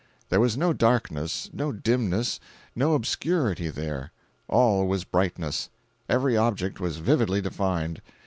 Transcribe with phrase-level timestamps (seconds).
[0.29, 2.39] There was no darkness, no dimness,
[2.75, 4.11] no obscurity there.
[4.47, 5.69] All was brightness,
[6.09, 8.01] every object was vividly defined.